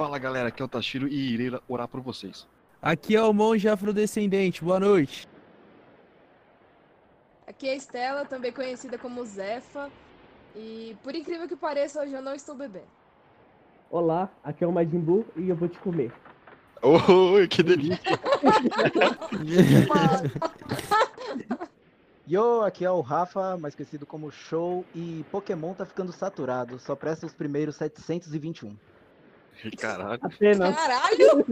[0.00, 2.48] Fala galera, aqui é o Tashiro e irei orar por vocês.
[2.80, 5.28] Aqui é o monge afrodescendente, boa noite.
[7.46, 9.90] Aqui é a Estela, também conhecida como Zefa.
[10.56, 12.86] E por incrível que pareça, hoje eu não estou bebendo.
[13.90, 16.10] Olá, aqui é o Majin Buu e eu vou te comer.
[16.80, 18.00] Oi, que delícia!
[22.26, 26.96] Yo, aqui é o Rafa, mais conhecido como Show, e Pokémon tá ficando saturado, só
[26.96, 28.74] presta os primeiros 721.
[29.78, 30.20] Caralho.
[30.22, 30.74] Apenas.
[30.74, 31.46] Caralho!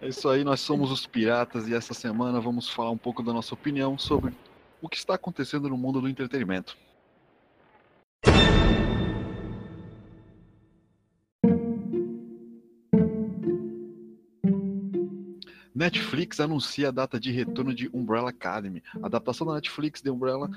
[0.00, 3.32] É isso aí, nós somos os Piratas e essa semana vamos falar um pouco da
[3.32, 4.32] nossa opinião sobre
[4.80, 6.76] o que está acontecendo no mundo do entretenimento.
[15.80, 18.82] Netflix anuncia a data de retorno de Umbrella Academy.
[19.02, 20.50] A adaptação da Netflix de Umbrella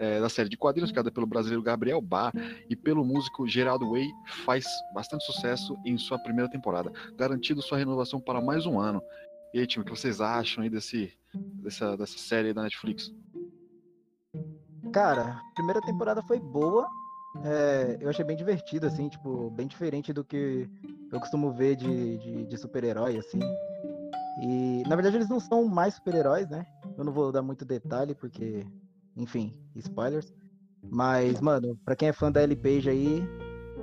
[0.00, 2.32] é, da série de quadrinhos, criada pelo brasileiro Gabriel Bar
[2.68, 4.08] e pelo músico Geraldo Way,
[4.46, 9.02] faz bastante sucesso em sua primeira temporada, garantindo sua renovação para mais um ano.
[9.52, 13.12] E aí, time, o que vocês acham aí desse, dessa, dessa série da Netflix?
[14.90, 16.88] Cara, a primeira temporada foi boa.
[17.44, 20.68] é, eu achei bem divertido, assim, tipo, bem diferente do que
[21.12, 23.40] eu costumo ver de, de, de super-herói, assim.
[24.42, 26.64] E, na verdade, eles não são mais super-heróis, né?
[26.96, 28.66] Eu não vou dar muito detalhe, porque,
[29.20, 30.34] enfim, spoilers.
[30.90, 33.22] Mas, mano, pra quem é fã da Ellie Page aí,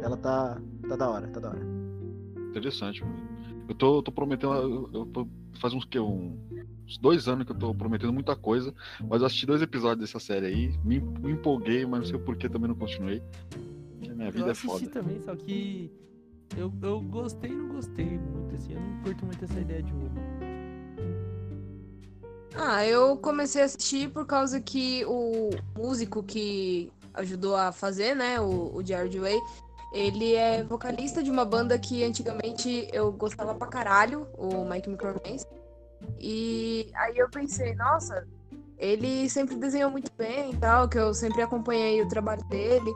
[0.02, 1.62] ela tá, tá da hora, tá da hora.
[2.50, 3.28] Interessante, mano.
[3.69, 4.53] Eu tô, tô prometendo.
[4.53, 5.28] Eu, eu tô,
[5.59, 6.38] faz uns que um,
[6.85, 8.73] uns dois anos que eu tô prometendo muita coisa,
[9.07, 12.19] mas eu assisti dois episódios dessa série aí, me, me empolguei, mas não sei o
[12.19, 13.22] porquê também não continuei.
[14.09, 14.89] A minha vida eu é assisti foda.
[14.89, 15.91] também, só que
[16.57, 18.73] eu, eu gostei e não gostei muito, assim.
[18.73, 20.19] Eu não curto muito essa ideia de roubo.
[22.59, 28.40] Ah, eu comecei a assistir por causa que o músico que ajudou a fazer, né,
[28.41, 29.40] o, o Jared Way,
[29.94, 35.45] ele é vocalista de uma banda que antigamente eu gostava pra caralho, o Mike Micromans.
[36.19, 38.28] E aí eu pensei, nossa,
[38.78, 42.91] ele sempre desenhou muito bem e tal, que eu sempre acompanhei o trabalho dele.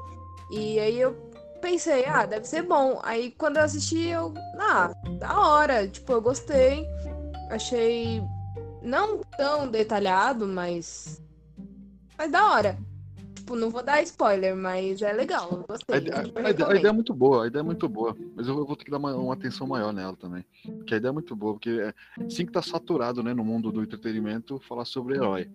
[0.51, 1.13] E aí eu
[1.61, 2.99] pensei, ah, deve ser bom.
[3.03, 6.85] Aí quando eu assisti, eu, ah, da hora, tipo, eu gostei.
[7.49, 8.21] Achei
[8.81, 11.21] não tão detalhado, mas.
[12.17, 12.77] Mas da hora.
[13.35, 15.49] Tipo, não vou dar spoiler, mas é legal.
[15.51, 15.95] Eu A gostei.
[15.95, 16.75] a ideia- a recomendo.
[16.77, 18.15] ideia é muito boa, a ideia é muito boa.
[18.35, 20.45] Mas eu vou ter que dar uma, uma atenção maior nela também.
[20.63, 21.93] Porque a ideia é muito boa, porque é,
[22.29, 25.49] sim que tá saturado, né, no mundo do entretenimento, falar sobre herói.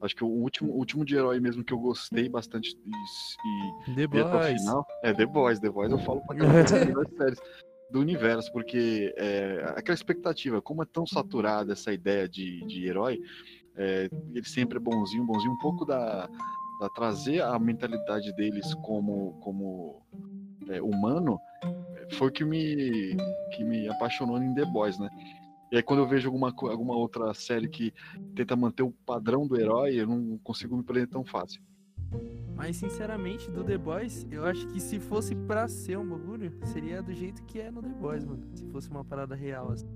[0.00, 3.94] Acho que o último, o último de herói mesmo que eu gostei bastante e, e
[3.94, 4.60] The vi até o Boys.
[4.62, 5.58] final é The Boys.
[5.58, 7.38] The Boys eu falo pra caramba das melhores séries
[7.90, 13.20] do universo, porque é, aquela expectativa, como é tão saturada essa ideia de, de herói,
[13.76, 16.28] é, ele sempre é bonzinho, bonzinho, um pouco da,
[16.80, 20.02] da trazer a mentalidade deles como, como
[20.68, 21.38] é, humano,
[22.12, 23.16] foi o que me,
[23.54, 25.08] que me apaixonou em The Boys, né?
[25.70, 27.92] E aí quando eu vejo alguma, alguma outra série que
[28.34, 31.60] tenta manter o padrão do herói, eu não consigo me prender tão fácil.
[32.54, 37.02] Mas sinceramente, do The Boys, eu acho que se fosse pra ser um bagulho, seria
[37.02, 38.42] do jeito que é no The Boys, mano.
[38.54, 39.86] Se fosse uma parada real, assim.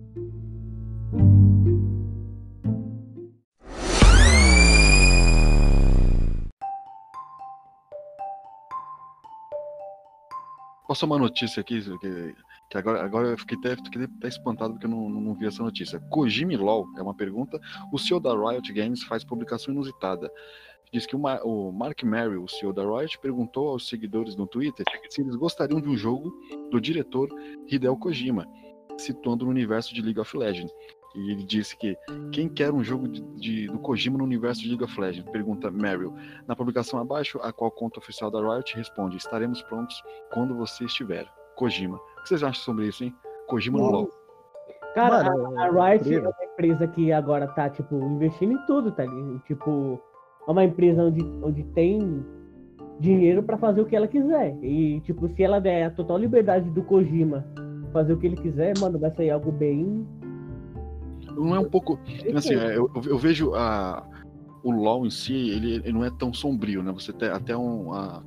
[10.90, 12.34] Posso uma notícia aqui, que,
[12.68, 15.62] que agora, agora eu fiquei até, fiquei até espantado porque eu não, não vi essa
[15.62, 16.00] notícia.
[16.10, 17.60] Kojima LOL é uma pergunta.
[17.92, 20.28] O CEO da Riot Games faz publicação inusitada.
[20.92, 24.46] Diz que o, Ma- o Mark Merrill, o CEO da Riot, perguntou aos seguidores no
[24.46, 26.32] Twitter se eles gostariam de um jogo
[26.70, 27.28] do diretor
[27.68, 28.46] Hideo Kojima,
[28.98, 30.72] situando no universo de League of Legends.
[31.14, 31.96] E ele disse que
[32.32, 35.28] quem quer um jogo de, de- do Kojima no universo de League of Legends?
[35.30, 36.12] Pergunta Merrill.
[36.46, 40.00] Na publicação abaixo, a qual conta oficial da Riot responde: estaremos prontos
[40.32, 41.26] quando você estiver.
[41.56, 41.96] Kojima.
[41.96, 43.14] O que vocês acham sobre isso, hein?
[43.48, 43.90] Kojima no.
[43.90, 44.10] LoL.
[44.94, 46.30] Cara, Mano, a, a Riot é incrível.
[46.30, 49.38] uma empresa que agora tá, tipo, investindo em tudo, tá ligado?
[49.46, 50.00] Tipo,
[50.50, 52.24] é uma empresa onde, onde tem
[52.98, 54.56] dinheiro pra fazer o que ela quiser.
[54.62, 57.46] E, tipo, se ela der a total liberdade do Kojima
[57.92, 60.06] fazer o que ele quiser, mano, vai sair algo bem.
[61.34, 61.98] Não é um pouco.
[62.34, 64.04] Assim, é, eu, eu vejo a,
[64.62, 66.92] o LoL em si, ele, ele não é tão sombrio, né?
[66.92, 67.92] Você tem até um.
[67.92, 68.22] a-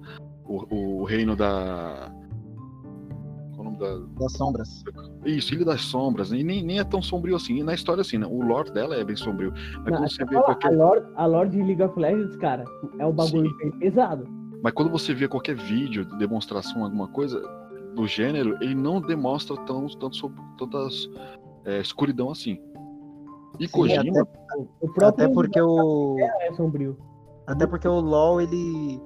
[0.45, 2.11] o, o reino da.
[3.63, 3.97] O nome da.
[4.19, 4.83] Das sombras.
[5.25, 6.39] Isso, Ilha das Sombras, né?
[6.39, 7.55] e nem, nem é tão sombrio assim.
[7.57, 8.27] E na história, assim, né?
[8.29, 9.53] O lore dela é bem sombrio.
[9.53, 10.67] Mas Não, quando você vê qualquer.
[10.67, 12.65] a, lore, a lore de League of Legends, cara,
[12.99, 14.27] é um bagulho bem pesado.
[14.61, 17.41] Mas quando você vê qualquer vídeo de demonstração, alguma coisa
[17.95, 21.09] do gênero, ele não demonstra tão, tanto sobre tantas
[21.65, 22.59] é, escuridão assim.
[23.59, 24.31] E Sim, Kojima, até,
[24.81, 26.17] O próprio até porque o.
[26.19, 26.97] é sombrio.
[27.45, 29.01] Até porque o LoL, ele.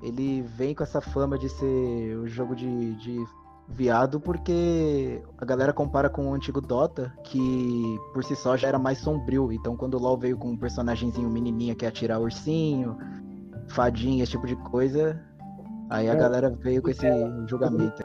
[0.00, 3.24] Ele vem com essa fama de ser o jogo de, de
[3.68, 8.78] viado porque a galera compara com o antigo Dota, que por si só já era
[8.78, 9.52] mais sombrio.
[9.52, 12.96] Então quando o LoL veio com um personagemzinho menininha que ia atirar ursinho,
[13.68, 15.20] fadinha, esse tipo de coisa,
[15.90, 16.16] aí a É.
[16.16, 17.06] galera veio com esse
[17.46, 18.02] julgamento.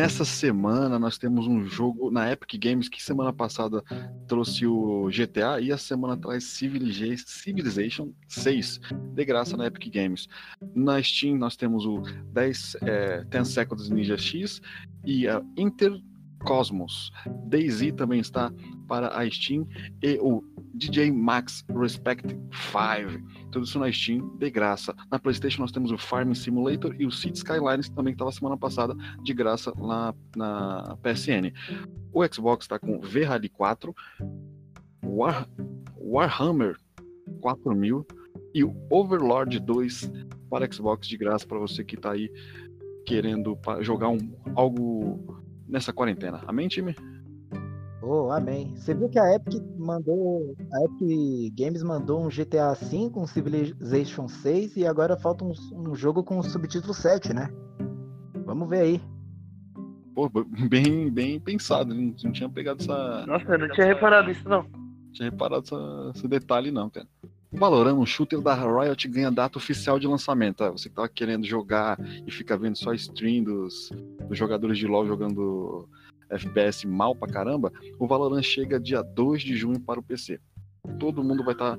[0.00, 3.84] Nessa semana nós temos um jogo na Epic Games que semana passada
[4.26, 8.80] trouxe o GTA e a semana atrás Civiliza- Civilization 6
[9.14, 10.26] de graça na Epic Games.
[10.74, 12.00] Na Steam nós temos o
[12.32, 14.62] 10, é, 10 Seconds Ninja X
[15.04, 15.92] e a Inter
[16.46, 17.12] Cosmos.
[17.48, 18.50] DayZ também está
[18.88, 19.68] para a Steam
[20.02, 20.42] e o
[20.80, 23.50] DJ Max Respect 5.
[23.52, 24.96] Tudo isso na Steam de graça.
[25.10, 28.56] Na PlayStation nós temos o Farming Simulator e o City Skylines que também estava semana
[28.56, 31.52] passada de graça lá na PSN.
[32.10, 33.94] O Xbox está com V-Rally 4,
[35.04, 35.46] War,
[35.98, 36.76] Warhammer
[37.42, 38.06] 4000
[38.54, 40.10] e o Overlord 2
[40.48, 42.32] para Xbox de graça para você que está aí
[43.04, 44.18] querendo jogar um,
[44.54, 45.38] algo
[45.68, 46.42] nessa quarentena.
[46.46, 46.94] Amém, time?
[48.02, 48.74] Oh, amém.
[48.76, 50.54] Você viu que a Epic mandou.
[50.72, 55.94] A Epic Games mandou um GTA V, um Civilization 6 e agora falta um, um
[55.94, 57.50] jogo com o subtítulo 7, né?
[58.46, 59.00] Vamos ver aí.
[60.14, 60.30] Pô,
[60.68, 63.26] bem, bem pensado, não, não tinha pegado essa.
[63.26, 64.64] Nossa, eu não tinha reparado isso, não.
[65.12, 67.06] tinha reparado essa- esse detalhe, não, cara.
[67.52, 70.62] O Valorant, um shooter da Riot, ganha data oficial de lançamento.
[70.62, 73.90] Ah, Você que tava querendo jogar e fica vendo só stream dos,
[74.28, 75.88] dos jogadores de LoL jogando
[76.30, 80.38] FPS mal pra caramba, o Valorant chega dia 2 de junho para o PC.
[80.98, 81.78] Todo mundo vai estar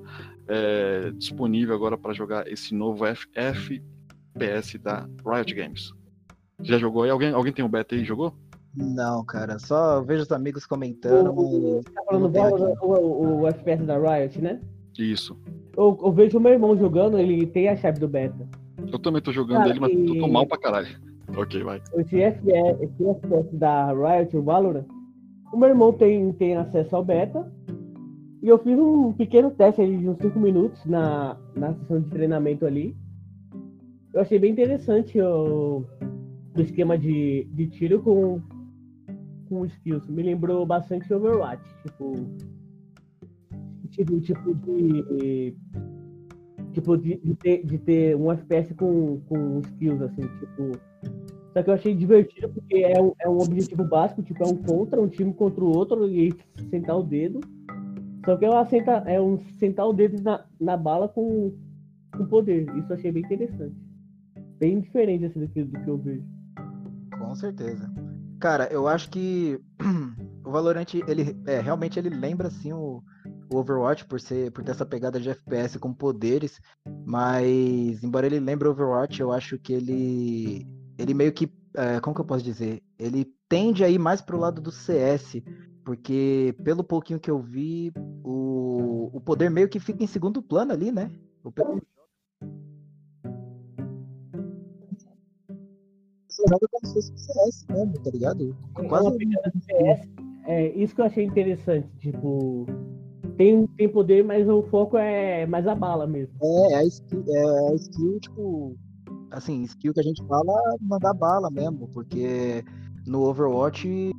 [1.18, 5.92] disponível agora para jogar esse novo FPS da Riot Games.
[6.62, 7.10] Já jogou aí?
[7.10, 8.34] Alguém, alguém tem um beta aí e jogou?
[8.76, 11.32] Não, cara, só vejo os amigos comentando.
[11.38, 14.62] O- mas Tá falando Valorant, o, o, o FPS da Riot, né?
[14.98, 15.38] Isso.
[15.76, 18.48] Eu, eu vejo o meu irmão jogando, ele tem a chave do beta.
[18.92, 20.88] Eu também tô jogando Cara, ele, mas tô, tô mal pra caralho.
[21.38, 21.82] Ok, vai.
[21.96, 22.94] Esse FPS,
[23.54, 24.86] da Riot, o Valorant,
[25.52, 27.52] o meu irmão tem, tem acesso ao beta.
[28.42, 32.66] E eu fiz um pequeno teste de uns 5 minutos na, na sessão de treinamento
[32.66, 32.96] ali.
[34.14, 35.86] Eu achei bem interessante o,
[36.58, 38.42] o esquema de, de tiro com,
[39.48, 40.08] com skills.
[40.08, 41.64] Me lembrou bastante Overwatch.
[41.84, 42.14] Tipo,
[43.92, 45.56] tipo, tipo de.
[46.72, 50.91] Tipo, de, de, ter, de ter um FPS com, com skills, assim, tipo.
[51.54, 54.56] Só que eu achei divertido porque é um, é um objetivo básico, tipo, é um
[54.56, 56.34] contra, um time contra o outro e
[56.70, 57.42] sentar o dedo.
[58.26, 61.54] Só que é, uma senta, é um sentar o dedo na, na bala com,
[62.16, 62.66] com poder.
[62.78, 63.76] Isso achei bem interessante.
[64.60, 66.24] Bem diferente assim, do, do que eu vejo.
[67.18, 67.92] Com certeza.
[68.40, 69.60] Cara, eu acho que
[70.46, 73.04] o Valorant, ele é, realmente ele lembra assim o,
[73.52, 76.60] o Overwatch por ser por ter essa pegada de FPS com poderes,
[77.06, 80.66] mas embora ele lembre o Overwatch, eu acho que ele
[81.02, 82.82] ele meio que é, como que eu posso dizer?
[83.00, 85.42] Ele tende a ir mais pro lado do CS,
[85.84, 87.92] porque pelo pouquinho que eu vi,
[88.24, 91.10] o, o poder meio que fica em segundo plano ali, né?
[91.44, 91.64] O pe-
[96.28, 98.56] Você joga como se fosse um CS mesmo, tá ligado?
[98.78, 99.18] É Quase
[99.66, 100.10] CS.
[100.46, 101.88] É isso que eu achei interessante.
[102.00, 102.66] Tipo,
[103.38, 106.34] tem, tem poder, mas o foco é mais a bala mesmo.
[106.42, 108.76] É, a skill, é a skill, tipo,
[109.32, 112.64] assim, skill que a gente fala, mandar bala mesmo, porque
[113.08, 114.12] no Overwatch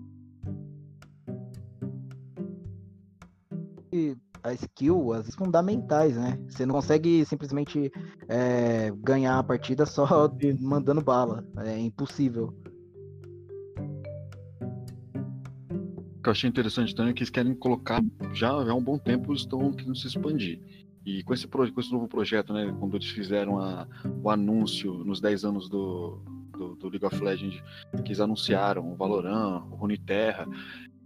[4.42, 6.38] a skill, as fundamentais, né?
[6.48, 7.92] Você não consegue simplesmente
[8.28, 11.44] é, ganhar a partida só de- mandando bala.
[11.58, 12.52] É impossível.
[16.16, 18.00] O que eu achei interessante também é que eles querem colocar,
[18.32, 20.60] já há um bom tempo, estão querendo se expandir.
[21.04, 23.86] E com esse, com esse novo projeto, né, quando eles fizeram a-
[24.22, 26.20] o anúncio nos 10 anos do,
[26.52, 27.60] do, do League of Legends,
[28.04, 30.46] que eles anunciaram o Valorant, o Runeterra,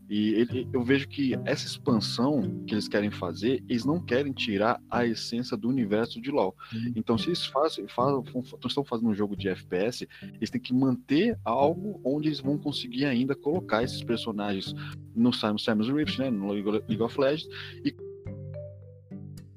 [0.08, 4.80] e ele- eu vejo que essa expansão que eles querem fazer, eles não querem tirar
[4.90, 6.54] a essência do universo de LoL.
[6.72, 6.92] Uhum.
[6.94, 8.22] Então, se eles fazem, fazem,
[8.66, 13.04] estão fazendo um jogo de FPS, eles têm que manter algo onde eles vão conseguir
[13.06, 14.72] ainda colocar esses personagens
[15.14, 17.48] no Simon Samus Rift, né, no League of Legends,
[17.84, 17.92] e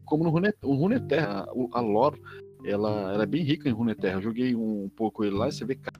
[0.09, 2.19] como no Rune- o Runeterra, a lore,
[2.65, 4.15] ela, ela é bem rica em Runeterra.
[4.17, 5.93] Eu joguei um pouco ele lá e você vê ca-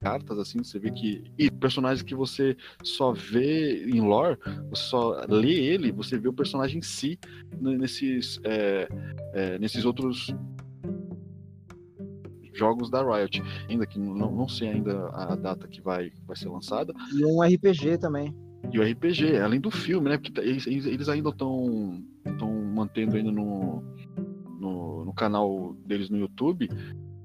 [0.00, 4.38] cartas assim, você vê que e personagens que você só vê em lore,
[4.70, 7.18] você só lê ele, você vê o personagem em si
[7.60, 8.88] nesses é,
[9.34, 10.32] é, nesses outros
[12.54, 16.48] jogos da Riot, ainda que não, não sei ainda a data que vai, vai ser
[16.48, 18.34] lançada, E um RPG também.
[18.72, 20.18] E o RPG, além do filme, né?
[20.18, 22.02] Porque eles, eles- ainda estão
[22.74, 23.82] mantendo ainda no,
[24.58, 26.68] no, no canal deles no YouTube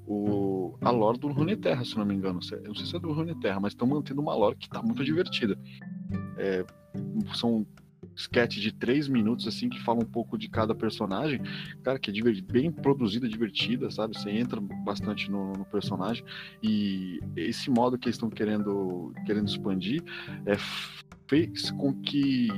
[0.07, 2.39] o, a lore do Runeterra, se não me engano.
[2.51, 5.03] Eu não sei se é do Runeterra, mas estão mantendo uma lore que tá muito
[5.03, 5.57] divertida.
[6.37, 6.65] É,
[7.33, 7.65] são
[8.15, 11.41] sketches de três minutos, assim, que falam um pouco de cada personagem.
[11.83, 14.17] Cara, que é bem produzida, divertida, sabe?
[14.17, 16.23] Você entra bastante no, no personagem.
[16.63, 20.03] E esse modo que eles estão querendo, querendo expandir
[20.45, 20.55] é,
[21.27, 22.49] fez com que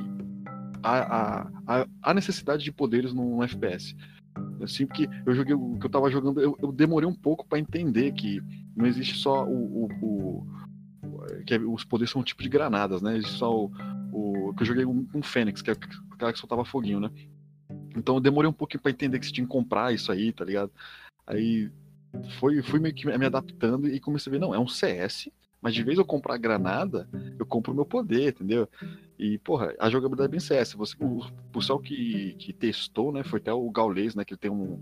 [0.84, 3.96] a, a, a, necessidade de poderes no, no FPS.
[4.62, 7.60] Assim, porque eu joguei o que eu tava jogando, eu, eu demorei um pouco para
[7.60, 8.42] entender que
[8.76, 10.48] não existe só o, o- o-
[11.46, 13.18] que é- os poderes são um tipo de granadas, né?
[13.18, 13.72] Existe só o,
[14.12, 17.10] o que eu joguei um, um Fênix, que é o cara que soltava foguinho, né?
[17.96, 20.46] Então eu demorei um pouquinho para entender que você tinha que comprar isso aí, tá
[20.46, 20.72] ligado?
[21.26, 21.72] Aí
[22.40, 25.30] foi, fui meio que me adaptando e comecei a ver, não, é um CS,
[25.68, 28.70] mas de vez eu comprar granada, eu compro o meu poder, entendeu?
[29.20, 30.72] E, porra, a jogabilidade é bem CS.
[30.76, 34.50] Você, o pessoal que, que testou, né, foi até o Gaules, né, que ele tem
[34.50, 34.82] um,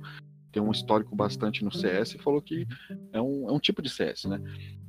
[0.51, 2.68] tem um histórico bastante no CS e falou que
[3.12, 4.39] é um, é um tipo de CS, né?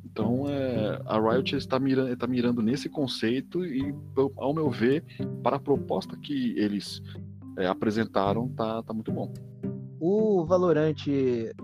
[0.04, 3.94] Então, é, a Riot está mirando, está mirando nesse conceito e,
[4.36, 5.02] ao meu ver,
[5.42, 7.00] para a proposta que eles
[7.56, 9.32] é, apresentaram, tá, tá muito bom.
[9.98, 11.54] O Valorante.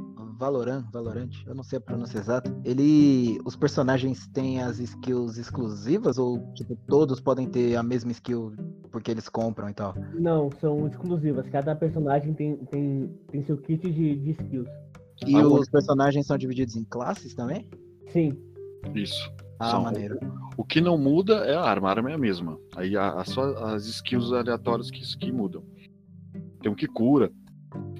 [0.46, 2.52] Valorant, Valorant, eu não sei a pronúncia exata.
[2.64, 3.38] Ele.
[3.44, 8.52] Os personagens têm as skills exclusivas ou tipo, todos podem ter a mesma skill
[8.90, 9.94] porque eles compram e tal?
[10.14, 11.48] Não, são exclusivas.
[11.48, 14.68] Cada personagem tem, tem, tem seu kit de, de skills.
[15.24, 17.68] E Ah, os personagens são divididos em classes também?
[18.08, 18.36] Sim.
[18.96, 19.32] Isso.
[19.60, 20.18] Ah, São- maneiro.
[20.56, 22.58] O que não muda é a arma, a arma é a mesma.
[22.74, 25.62] Aí a, a- só as skills aleatórias que, que mudam.
[26.60, 27.30] Tem um que cura,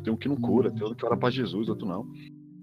[0.02, 2.06] tem um que não cura, tem outro que ora pra Jesus, outro não.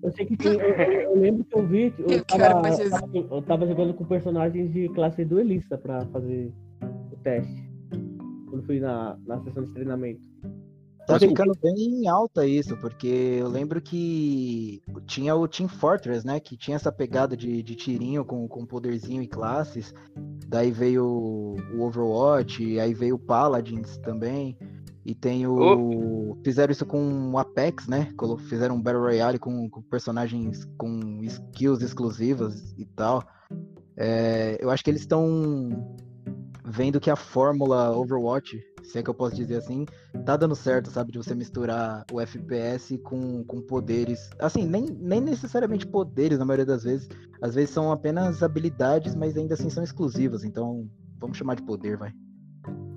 [0.02, 0.54] Eu sei que tem.
[0.54, 1.94] Eu, eu- lembro que eu vi.
[2.00, 2.68] Eu Eu tava,
[3.14, 6.54] eu tava jogando com personagens de classe duelista pra fazer
[7.12, 7.70] o teste.
[8.50, 10.22] Quando fui na, na sessão de treinamento.
[11.06, 16.40] Tá ficando bem alta isso, porque eu lembro que tinha o Team Fortress, né?
[16.40, 19.92] Que tinha essa pegada de, de tirinho com, com poderzinho e classes.
[20.48, 24.56] Daí veio o Overwatch, aí veio o Paladins também.
[25.10, 26.38] E tem o.
[26.44, 28.14] Fizeram isso com o Apex, né?
[28.48, 33.28] Fizeram um Battle Royale com, com personagens com skills exclusivas e tal.
[33.98, 35.98] É, eu acho que eles estão
[36.64, 39.84] vendo que a fórmula Overwatch, se é que eu posso dizer assim,
[40.28, 41.12] tá dando certo, sabe?
[41.12, 44.30] De você misturar o FPS com, com poderes.
[44.38, 47.10] Assim, nem, nem necessariamente poderes na maioria das vezes.
[47.42, 50.44] Às vezes são apenas habilidades, mas ainda assim são exclusivas.
[50.44, 50.88] Então,
[51.18, 52.14] vamos chamar de poder, vai.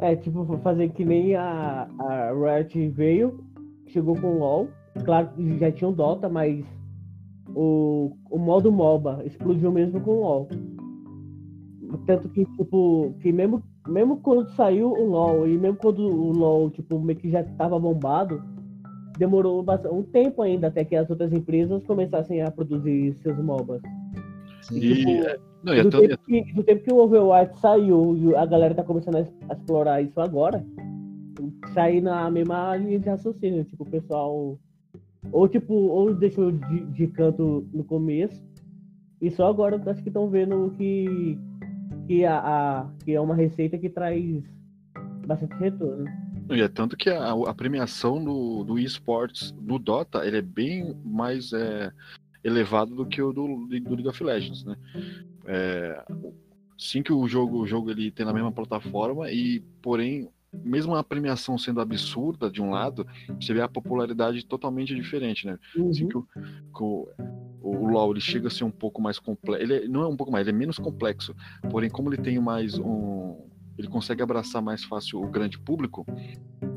[0.03, 3.39] É, tipo, fazer que nem a, a Riot veio,
[3.87, 4.69] chegou com o LoL.
[5.05, 6.65] Claro que já tinha o Dota, mas
[7.55, 10.49] o, o modo MOBA explodiu mesmo com o LoL.
[12.05, 16.69] Tanto que, tipo, que mesmo, mesmo quando saiu o LoL e mesmo quando o LoL,
[16.71, 18.43] tipo, meio que já tava bombado,
[19.17, 23.81] demorou um tempo ainda até que as outras empresas começassem a produzir seus MOBAs.
[24.63, 24.81] Sim.
[24.81, 28.45] E, é, não, do, tanto- tempo que, do tempo que o Overwatch saiu e a
[28.47, 30.65] galera tá começando a, explorar isso agora,
[31.75, 34.59] sair na mesma linha de raciocínio, tipo, o pessoal
[35.31, 38.43] ou tipo, ou deixou de, de canto no começo,
[39.21, 41.39] e só agora acho que estão vendo que,
[42.09, 44.43] que, a, a- que é uma receita que traz
[45.27, 46.05] bastante retorno.
[46.51, 50.93] E é tanto que a, a premiação do, do esportes do Dota ele é bem
[51.05, 51.93] mais é,
[52.43, 54.75] elevado do que o do, do League of Legends, né?
[55.47, 56.05] É,
[56.79, 61.03] sim que o jogo, o jogo ele tem na mesma plataforma e, porém, mesmo a
[61.03, 63.07] premiação sendo absurda de um lado,
[63.41, 65.59] você vê a popularidade totalmente diferente, né?
[65.89, 66.09] Assim Uhum.
[66.09, 67.09] que o, que o,
[67.63, 69.63] o LoL ele chega a ser um pouco mais complexo.
[69.65, 71.35] Ele é- não é um pouco mais, ele é menos complexo.
[71.71, 73.49] Porém, como ele tem mais um.
[73.79, 76.05] Ele consegue abraçar mais fácil o grande público.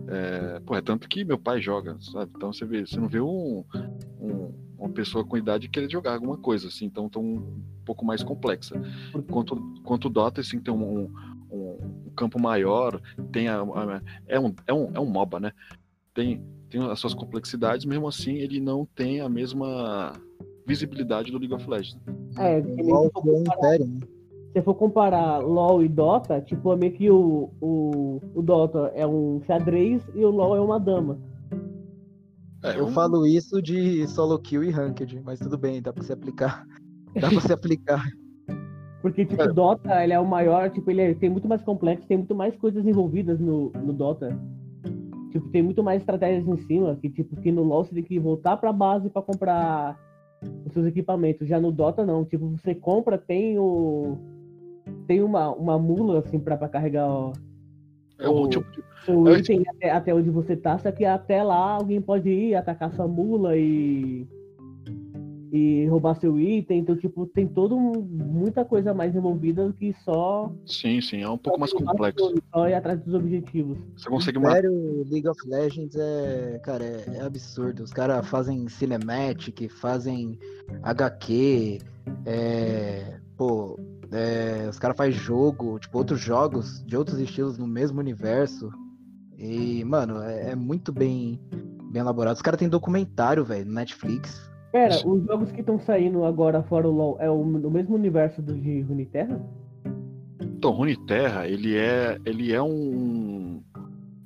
[0.08, 2.32] É, pô, é tanto que meu pai joga, sabe?
[2.36, 3.66] Então você vê, você não vê um,
[4.20, 8.24] um- uma pessoa com idade querer jogar alguma coisa, assim, então tão um pouco mais
[8.24, 8.82] complexa.
[9.16, 11.10] Enquanto, enquanto o Dota, assim, tem um,
[11.52, 11.78] um-
[12.08, 13.00] um campo maior,
[13.32, 15.52] tem a, a- é, um, é, um, é um MOBA, né?
[16.14, 20.14] Tem, tem as suas complexidades, mesmo assim ele não tem a mesma
[20.66, 21.98] visibilidade do League of Legends.
[22.38, 24.00] É, for o comparar- Império, né?
[24.54, 29.06] se for comparar LoL e Dota, tipo, é meio que o, o, o Dota é
[29.06, 31.20] um xadrez e o LoL é uma dama.
[32.66, 36.04] É, Eu um- falo isso de solo kill e ranked, mas tudo bem, dá pra
[36.04, 36.66] se aplicar.
[37.16, 38.04] Dá pra se aplicar.
[39.02, 39.46] Porque, tipo, É.
[39.46, 42.36] o Dota, ele é o maior, tipo, ele é- tem muito mais complexo, tem muito
[42.36, 44.38] mais coisas envolvidas no, no Dota.
[45.32, 48.20] Tipo, tem muito mais estratégias em cima, que, tipo, que no LoL você tem que
[48.20, 49.98] voltar pra base pra comprar
[50.66, 51.48] os seus equipamentos.
[51.48, 52.26] Já no Dota, não.
[52.26, 54.18] Tipo, você compra, tem o...
[55.08, 57.32] tem uma, uma mula, assim, pra, pra carregar ó,
[58.20, 61.06] É um o- tipo de- seu É, item até, até onde você tá, só que
[61.06, 64.28] até lá alguém pode ir atacar sua mula e.
[65.54, 69.94] E roubar seu item, então, tipo, tem todo um- muita coisa mais envolvida do que
[70.04, 70.52] só.
[70.66, 72.34] Sim, sim, é um pouco mais complexo.
[72.54, 73.78] Só ir atrás dos objetivos.
[73.96, 74.58] Você consegue o matar.
[74.66, 77.84] Império League of Legends é, cara, é, é absurdo.
[77.84, 80.38] Os caras fazem cinematic, fazem
[80.84, 81.78] HQ,
[82.26, 83.80] é, pô,
[84.12, 88.70] é, os caras fazem jogo, tipo, outros jogos de outros estilos no mesmo universo.
[89.38, 91.40] E, mano, é, é muito bem,
[91.92, 92.36] bem elaborado.
[92.36, 94.50] Os caras têm documentário, velho, no Netflix.
[94.72, 98.42] Pera, os jogos que estão saindo agora fora o LoL é o, no mesmo universo
[98.42, 99.42] do de Runeterra?
[100.42, 103.62] Então, Runeterra, ele é, ele é um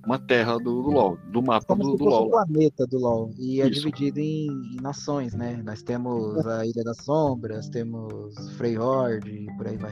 [0.09, 2.29] uma terra do, do LoL, do mapa Como do, se do fosse um LoL.
[2.31, 3.29] planeta do LoL.
[3.37, 3.81] E é Isso.
[3.81, 5.61] dividido em, em nações, né?
[5.63, 9.91] Nós temos a Ilha das Sombras, temos Freyhord e por aí vai.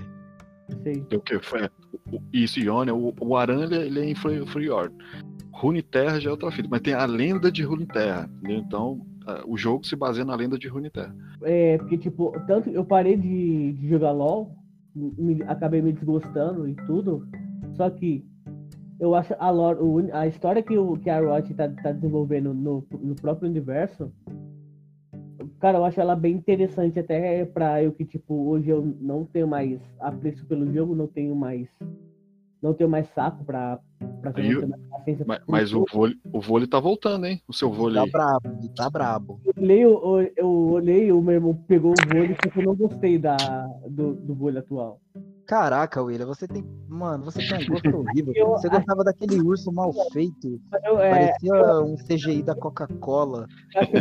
[0.83, 1.05] Sei.
[1.11, 1.39] É o que
[2.33, 4.93] isso Ionia, o, o Aran ele, é em Freeord.
[5.53, 8.57] Runeterra já é outra fita, mas tem a lenda de Runeterra, entendeu?
[8.59, 9.01] Então,
[9.47, 11.15] o jogo se baseia na lenda de Runeterra.
[11.43, 14.51] É, porque, tipo, tanto eu parei de, de jogar LoL,
[14.95, 17.25] me- acabei me desgostando e tudo,
[17.75, 18.23] só que
[18.99, 22.83] eu acho a, lore, a história que, o, que a Riot tá, tá desenvolvendo no,
[22.99, 24.11] no próprio universo,
[25.59, 29.47] cara, eu acho ela bem interessante até pra eu que, tipo, hoje eu não tenho
[29.47, 31.67] mais apreço pelo jogo, não tenho mais
[32.59, 33.79] não tenho mais saco pra,
[34.19, 37.39] pra Aí eu- ter mais paciência Mas, mas o vôlei, o vôlei tá voltando, hein?
[37.47, 38.03] O seu vôlei.
[38.03, 39.39] Tá brabo, tá brabo.
[39.45, 43.19] Eu olhei, o- eu olhei, o meu irmão pegou o vôlei porque eu não gostei
[43.19, 43.37] da,
[43.87, 44.99] do, do vôlei atual.
[45.47, 46.63] Caraca, William, você tem.
[46.89, 48.33] Mano, você tem um gosto horrível.
[48.35, 50.59] Eu- Você gostava daquele urso mal feito.
[50.83, 53.47] Eu, é, Parecia um CGI da Coca-Cola.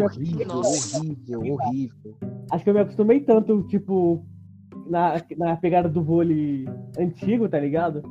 [0.03, 0.99] Horrível, Nossa.
[0.99, 2.17] horrível, horrível.
[2.51, 4.25] acho que eu me acostumei tanto, tipo,
[4.89, 6.67] na, na pegada do vôlei
[6.99, 8.03] antigo, tá ligado?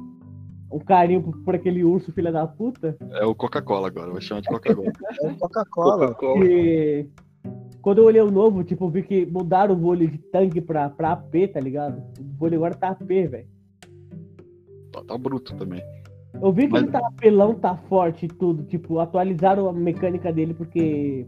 [0.72, 2.98] Um carinho por, por aquele urso filha da puta.
[3.12, 4.88] É o Coca-Cola agora, vai chamar de Coca-Cola.
[5.24, 6.08] É Coca-Cola.
[6.08, 6.46] Coca-Cola.
[6.46, 7.10] E
[7.86, 11.12] quando eu olhei o novo, tipo, vi que mudaram o vôlei de tanque pra, pra
[11.12, 12.00] AP, tá ligado?
[12.20, 13.48] O vôlei agora tá AP, velho.
[14.92, 15.84] tá, tá bruto também.
[16.42, 18.64] Eu vi que Mas- ele tá apelão, tá forte e tudo.
[18.64, 21.28] Tipo, atualizaram a mecânica dele porque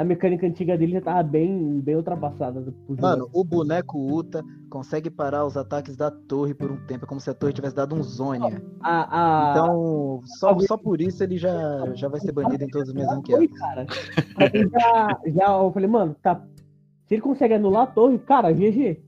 [0.00, 2.72] a mecânica antiga dele já tava bem, bem ultrapassada.
[2.88, 7.04] Mano, o boneco Uta consegue parar os ataques da torre por um tempo.
[7.04, 8.62] É como se a torre tivesse dado um Zônia.
[8.80, 12.88] a, a, Então, só, só por isso ele já, já vai ser banido em todos
[12.88, 13.58] os meus Oi, ranqueados.
[13.58, 13.86] cara.
[14.36, 16.42] Aí já, já eu falei, mano, tá.
[17.06, 19.02] Se ele consegue anular a torre, cara, GG.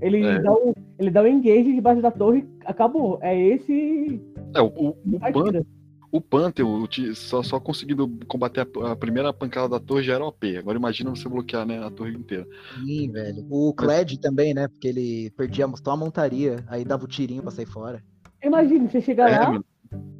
[0.00, 0.40] Ele, É.
[0.40, 3.18] dá, um, ele dá um engage debaixo da torre, acabou.
[3.20, 4.18] É esse.
[4.54, 5.79] É, o, o, o.
[6.12, 10.56] o ti- só, só conseguindo combater a, a primeira pancada da torre já era OP.
[10.56, 12.46] Agora imagina você bloquear né, a torre inteira.
[12.74, 13.46] Sim, velho.
[13.50, 14.68] O Kled também, né?
[14.68, 18.02] Porque ele perdia só a montaria, aí dava o tirinho pra sair fora.
[18.42, 19.64] Imagina, você chega É, lá, mano,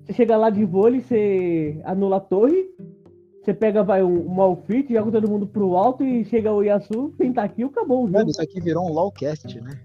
[0.05, 2.69] você chega lá de vôlei, você anula a torre,
[3.43, 7.15] você pega, vai, um, um outfit, joga todo mundo pro alto e chega o Yasu,
[7.17, 8.19] pentakill, acabou o jogo.
[8.19, 9.81] Mano, isso aqui virou um LOLcast, né?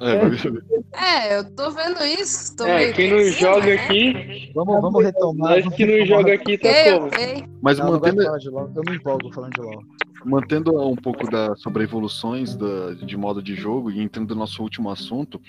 [0.00, 2.56] é, É, eu tô vendo isso.
[2.56, 3.74] Tô É, quem não joga né?
[3.74, 5.50] aqui, Vamos, vamos retomar.
[5.56, 7.06] nós vamos que não joga aqui tá como?
[7.06, 7.44] ok.
[7.60, 8.70] mas Não, não de mantendo, LOL.
[8.76, 9.82] Eu me empolgo falando de LOL.
[10.24, 14.62] mantendo um pouco da, sobre evoluções da, de modo de jogo e entrando no nosso
[14.62, 15.40] último assunto,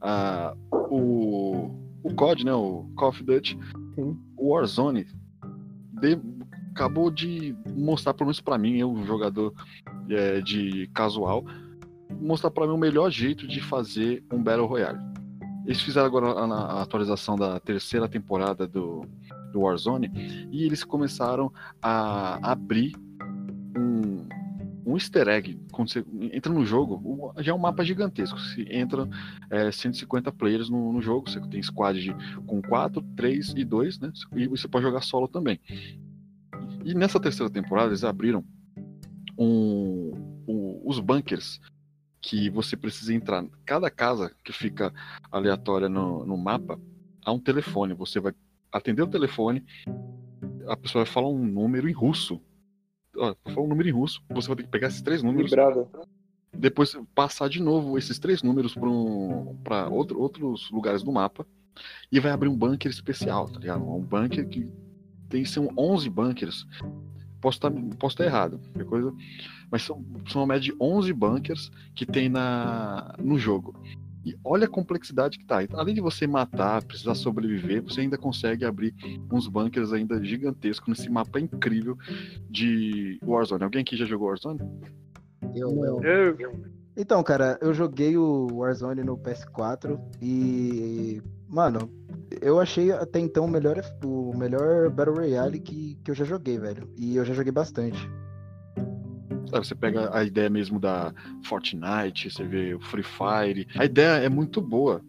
[0.00, 0.54] ah,
[0.90, 1.70] o,
[2.02, 3.58] o COD, né, o Call of Duty,
[3.94, 4.16] Sim.
[4.36, 5.06] o Warzone,
[6.00, 6.20] de-
[6.76, 9.54] acabou de mostrar, pelo menos pra mim, eu, um jogador
[10.10, 11.42] é, de casual,
[12.20, 14.98] mostrar pra mim o melhor jeito de fazer um Battle Royale.
[15.64, 19.06] Eles fizeram agora a, a atualização da terceira temporada do,
[19.52, 20.10] do Warzone
[20.52, 21.50] e eles começaram
[21.82, 22.94] a abrir
[23.76, 24.28] um,
[24.86, 25.58] um easter egg.
[25.72, 28.38] Quando você entra no jogo, já é um mapa gigantesco.
[28.38, 29.08] Se entra
[29.50, 32.14] é, 150 players no, no jogo, você tem squad de,
[32.46, 34.12] com 4, 3 e 2, né?
[34.36, 35.58] E você pode jogar solo também.
[36.86, 38.44] E nessa terceira temporada eles abriram
[39.36, 40.12] um,
[40.46, 41.60] um- os bunkers
[42.20, 43.44] que você precisa entrar.
[43.64, 44.94] Cada casa que fica
[45.32, 46.80] aleatória no, no mapa,
[47.24, 47.92] há um telefone.
[47.94, 48.32] Você vai
[48.70, 49.64] atender o telefone,
[50.68, 52.40] a pessoa vai falar um número em russo.
[53.12, 54.22] Vai falar um número em russo.
[54.30, 55.88] Você vai ter que pegar esses três números Vibrava.
[56.56, 58.76] depois passar de novo esses três números
[59.64, 61.44] para outro, outros lugares do mapa
[62.12, 63.82] e vai abrir um bunker especial, tá ligado?
[63.84, 64.68] Um bunker que
[65.28, 66.66] tem são 11 bunkers.
[67.40, 69.12] Posso estar posso estar errado, coisa,
[69.70, 73.74] mas são, são uma média de 11 bunkers que tem na no jogo.
[74.26, 75.58] E olha a complexidade que tá.
[75.74, 78.92] Além de você matar, precisar sobreviver, você ainda consegue abrir
[79.30, 81.96] uns bunkers ainda gigantescos nesse mapa incrível
[82.50, 83.62] de Warzone.
[83.62, 84.58] Alguém aqui já jogou Warzone?
[85.54, 86.04] Eu, Não.
[86.04, 86.60] eu, Eu,
[86.96, 91.90] Então, cara, eu joguei o Warzone no PS4 e, mano,
[92.40, 96.58] eu achei até então o melhor, o melhor Battle Royale que, que eu já joguei,
[96.58, 96.88] velho.
[96.96, 97.98] E eu já joguei bastante.
[99.48, 103.66] Sabe, você pega a ideia mesmo da Fortnite, você vê o Free Fire.
[103.76, 105.00] A ideia é muito boa.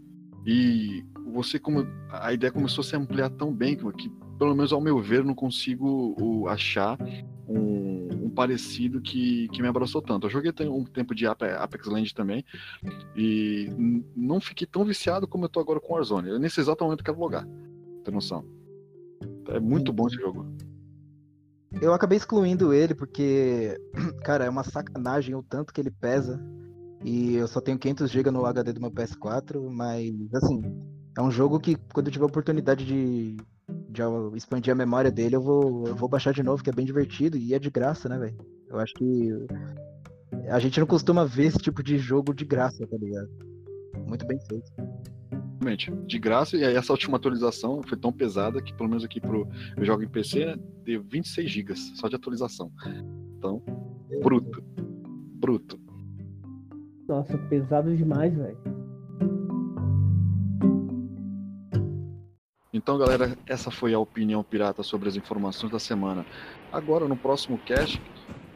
[0.45, 4.79] E você como a ideia começou a se ampliar tão bem que, pelo menos ao
[4.79, 6.97] meu ver, não consigo achar
[7.47, 7.86] um,
[8.37, 10.27] parecido que, que me abraçou tanto.
[10.27, 12.45] Eu joguei um tempo de Apex Legends também
[13.15, 13.67] e
[14.15, 16.29] não fiquei tão viciado como eu tô agora com Warzone.
[16.29, 17.47] Eu, nesse exato momento quero logar.
[18.05, 18.45] Tem noção?
[19.47, 20.45] É muito bom esse jogo.
[21.81, 23.75] Eu acabei excluindo ele porque,
[24.23, 26.39] cara, é uma sacanagem o tanto que ele pesa.
[27.03, 30.61] E eu só tenho 500 GB no HD do meu PS4, mas assim,
[31.17, 33.35] é um jogo que quando eu tiver oportunidade de,
[33.97, 36.85] de expandir a memória dele, eu vou, eu vou baixar de novo, que é bem
[36.85, 38.37] divertido e é de graça, né, velho?
[38.69, 39.31] Eu acho que
[40.49, 43.29] a gente não costuma ver esse tipo de jogo de graça, tá ligado?
[44.07, 44.71] Muito bem feito.
[45.59, 49.19] Realmente, de graça, e aí essa última atualização foi tão pesada que, pelo menos aqui
[49.19, 49.47] pro.
[49.75, 50.55] Eu jogo em PC, né?
[50.83, 52.71] Deu 26 GB só de atualização.
[53.37, 53.61] Então,
[54.21, 54.63] bruto.
[55.39, 55.79] Bruto.
[57.07, 58.76] Nossa, pesado demais, velho.
[62.87, 66.25] Então, galera, essa foi a opinião pirata sobre as informações da semana.
[66.71, 68.01] Agora, no próximo cast,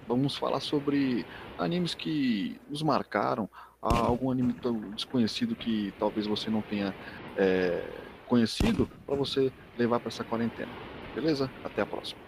[0.07, 1.25] vamos falar sobre
[1.59, 3.49] animes que nos marcaram,
[3.81, 4.55] algum anime
[4.95, 6.95] desconhecido que talvez você não tenha
[7.35, 7.83] é,
[8.25, 10.71] conhecido para você levar para essa quarentena.
[11.13, 11.51] Beleza?
[11.65, 12.21] Até a próxima.